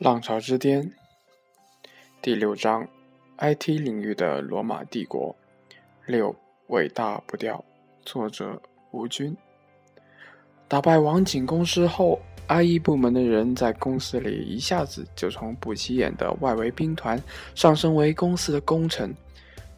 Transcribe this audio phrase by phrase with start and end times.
[0.00, 0.90] 浪潮之巅
[2.22, 2.88] 第六章
[3.36, 5.36] ：IT 领域的罗马帝国。
[6.06, 6.34] 六
[6.68, 7.62] 伟大不掉。
[8.00, 9.36] 作者：吴军。
[10.66, 12.18] 打败网景公司后
[12.48, 17.22] ，IE 部门的人在公司里一下子就从不起眼的外围兵团
[17.54, 19.14] 上升为公司的功臣。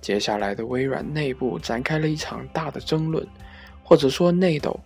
[0.01, 3.27] 接下来的微软内部展开了一场大的争论，
[3.83, 4.79] 或者说内斗。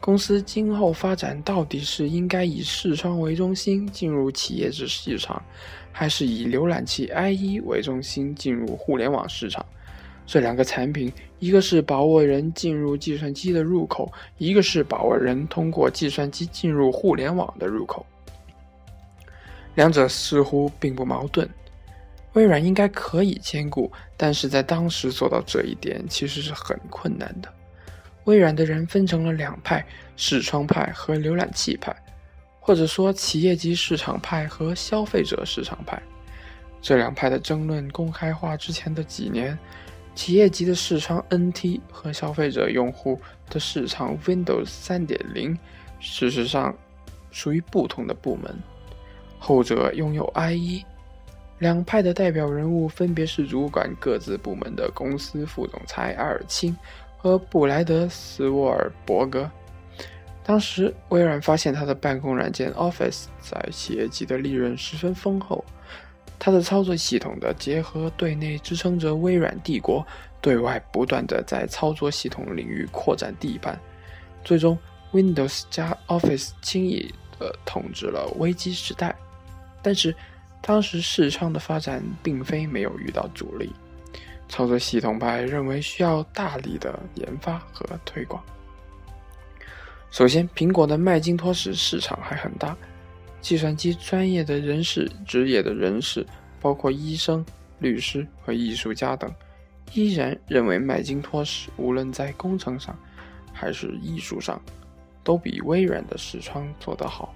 [0.00, 5.42] 公司今后发展到底是应该以视窗为中心进入企业制市场，
[5.92, 9.64] 还是以浏览器 IE 为中心进入互联网市场？
[10.26, 18.06] 这两个产品，一个是把握人进入计算机的入口，一个是把握人通过计算机进入互联网的入口。
[19.74, 21.48] 两者似乎并不矛盾。
[22.34, 27.52] 微软应该可以兼顾，但是在当时做到这一点其实是很困难的。
[28.30, 29.84] 微软的人分成了两派：
[30.16, 31.94] 视窗派和浏览器派，
[32.60, 36.00] 或者说企业级市场派和消费者市场派。
[36.80, 39.58] 这两派的争论公开化之前的几年，
[40.14, 43.20] 企业级的视窗 NT 和消费者用户
[43.50, 45.58] 的市场 Windows 3.0，
[45.98, 46.74] 事实上
[47.32, 48.56] 属于不同的部门。
[49.38, 50.84] 后者拥有 IE。
[51.58, 56.74] 两派的代表人物分别是主管各自部门的公司副总裁阿尔钦。
[57.22, 59.48] 和布莱德斯沃尔伯格。
[60.42, 65.62] 当时，微软发现它的办公软件 Office 在企业级的利润十分丰厚，
[66.38, 70.04] 它的操作系统的结合对内支撑着微软帝国，
[70.40, 73.78] 对外不断的在操作系统领域扩展地盘。
[74.42, 74.76] 最终
[75.12, 79.14] ，Windows 加 Office 轻易的统治了危机时代。
[79.82, 80.16] 但是，
[80.62, 83.70] 当时视窗的发展并非没有遇到阻力。
[84.50, 88.42] 操作系统派认为需要大力的研发和推广。
[90.10, 92.76] 首先，苹果的麦金托什市场还很大，
[93.40, 96.26] 计算机专业的人士、职业的人士，
[96.60, 97.46] 包括医生、
[97.78, 99.32] 律师和艺术家等，
[99.94, 102.98] 依然认为麦金托什无论在工程上
[103.52, 104.60] 还是艺术上，
[105.22, 107.32] 都比微软的视窗做得好。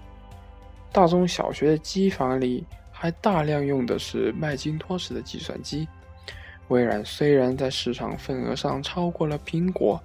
[0.93, 5.87] 大中小学的机房里还大量用的是麦金托什的计算机。
[6.69, 10.03] 微软虽然在市场份额上超过了苹果，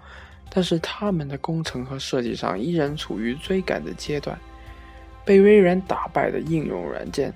[0.50, 4.38] 但是他们的工程和设计上依然处于追赶的阶段。
[5.26, 7.32] 被微软打败的应用软件，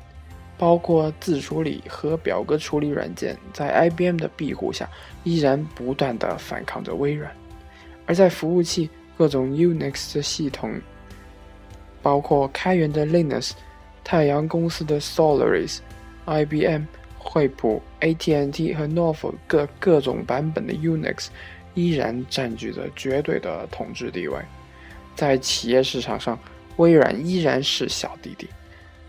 [0.57, 4.89] 包括自处理和表格处理软件，在 IBM 的庇护下，
[5.23, 7.31] 依然不断地反抗着微软。
[8.05, 10.73] 而在服务器，各种 Unix 的系统，
[12.01, 13.51] 包括开源的 Linux、
[14.03, 15.79] 太阳公司的 Solaris、
[16.25, 16.83] IBM。
[17.23, 21.27] 惠普、AT&T 和 North 各各种版本的 Unix
[21.73, 24.37] 依然占据着绝对的统治地位。
[25.15, 26.37] 在企业市场上，
[26.77, 28.47] 微软依然是小弟弟。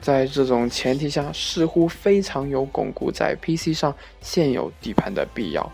[0.00, 5.72] 在这种前提下，似乎非常有巩固在 PC 上现有底盘的必要。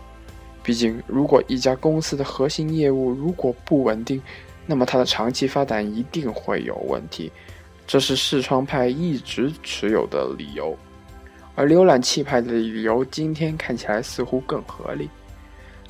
[0.63, 4.21] 毕竟，如果一家公司的核心业务如果不稳定，
[4.65, 7.31] 那么它的长期发展一定会有问题。
[7.85, 10.77] 这是视窗派一直持有的理由。
[11.53, 15.09] 而浏览器派的理由，今天看起来似乎更合理。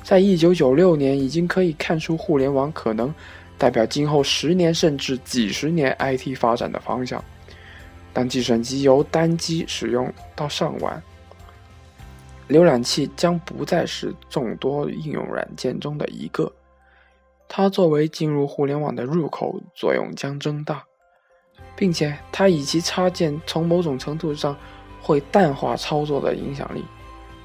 [0.02, 3.14] 在一九九六年，已经可以看出互联网可能
[3.56, 7.22] 代表今后十年甚至几十年 IT 发展的方向。
[8.12, 11.00] 当计算机由单机使用到上网，
[12.48, 16.52] 浏览器将不再是众多应用软件中的一个，
[17.48, 20.84] 它作为进入互联网的入口作用将增大，
[21.76, 24.56] 并且它以其插件从某种程度上。
[25.02, 26.84] 会淡化操作的影响力。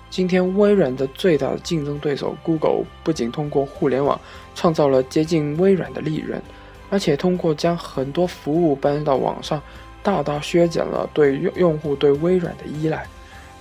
[0.10, 4.18] 今天，微软的最大的竞争对手 Google 不仅通过互联网
[4.56, 6.42] 创造了接近微软的利润，
[6.90, 9.62] 而且通过将很多服务搬到网上，
[10.02, 13.06] 大大削减了对用户对微软的依赖。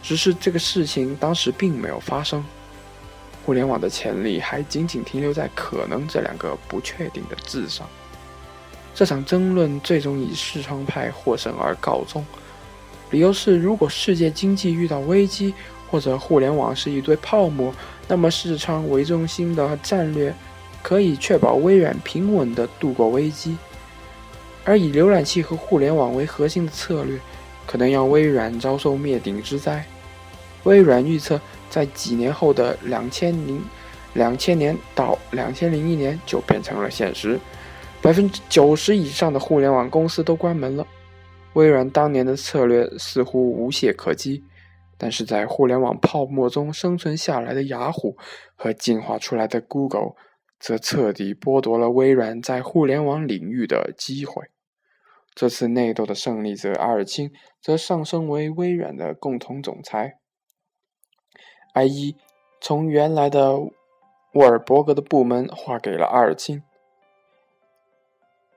[0.03, 2.45] 只是这个事情当时并没有发生。
[3.45, 7.89] 互联网的潜力还仅仅停留在“可能”这两个不确定的字上。
[8.95, 12.25] 这场争论最终以视窗派获胜而告终。
[13.11, 15.55] 理由是，如果世界经济遇到危机，
[15.89, 17.73] 或者互联网是一堆泡沫，
[18.09, 20.35] 那么市场为中心的战略
[20.83, 23.57] 可以确保微软平稳地度过危机；
[24.65, 27.19] 而以浏览器和互联网为核心的策略，
[27.67, 29.85] 可能让微软遭受灭顶之灾。
[30.65, 33.63] 微软预测，在几年后的两千零
[34.15, 37.39] 两千年到两千零一年就变成了现实，
[38.03, 40.85] 百分之九十以上的互联网公司都关门了。
[41.57, 44.45] 微软当年的策略似乎无懈可击，
[44.99, 48.15] 但是在互联网泡沫中生存下来的雅虎
[48.55, 50.13] 和进化出来的 Google，
[50.61, 54.49] 则彻底剥夺了微软在互联网领域的机会。
[55.35, 57.33] 这次内斗的胜利者阿尔钦
[57.63, 60.19] 则上升为微软的共同总裁。
[61.75, 62.17] IE
[62.61, 63.57] 从原来的
[64.35, 66.63] 沃尔伯格的部门划给了阿尔钦。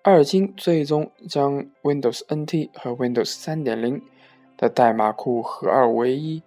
[0.09, 4.01] 阿尔金最终将 Windows NT 和 Windows 3.0
[4.57, 6.41] 的代码库合二为一，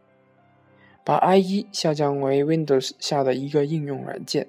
[1.05, 4.49] 把 IE 下降为 Windows 下的一个应用软件。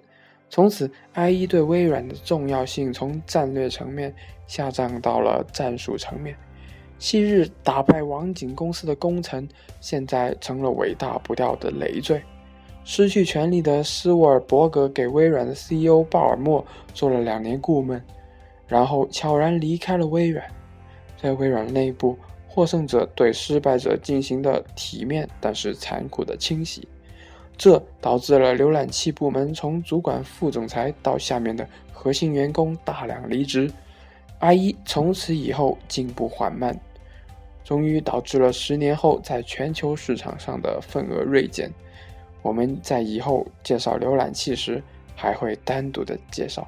[0.50, 4.12] 从此，IE 对微软的重要性从战略层面
[4.48, 6.36] 下降到了战术层面。
[6.98, 9.48] 昔日打败网景公司的功臣，
[9.80, 12.20] 现在成了伟大不掉的累赘。
[12.84, 16.66] 失去权力的斯沃尔伯格给微软的 CEO 鲍尔默
[16.96, 18.04] 做了两年顾问。
[18.68, 20.46] 然后悄然离开了微软，
[21.22, 22.18] 在微软内部，
[22.48, 26.88] 获胜者对失败者进行的体面但是残酷的清洗，
[27.58, 33.72] 这导致了浏览器部门从主管、副总裁到下面的核心员工大量离职
[34.40, 36.78] ，IE 从此以后进步缓慢，
[37.64, 41.72] 终于导致了十年后在全球市场上的份额锐减。
[42.42, 44.84] 我们在以后介绍浏览器时
[45.16, 46.68] 还会单独的介绍。